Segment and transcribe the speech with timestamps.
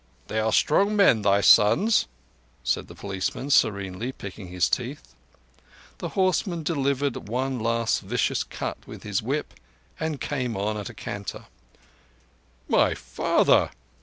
[0.29, 2.07] "They are strong men, thy sons,"
[2.63, 5.13] said the policeman serenely, picking his teeth.
[5.99, 9.53] The horseman delivered one last vicious cut with his whip
[9.99, 11.45] and came on at a canter.
[12.67, 13.69] "My father!"